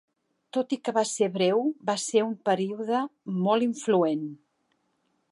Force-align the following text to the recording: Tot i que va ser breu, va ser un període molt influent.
Tot 0.55 0.71
i 0.75 0.77
que 0.87 0.93
va 0.97 1.01
ser 1.09 1.27
breu, 1.35 1.59
va 1.89 1.95
ser 2.03 2.23
un 2.27 2.33
període 2.49 3.01
molt 3.49 3.67
influent. 3.69 4.25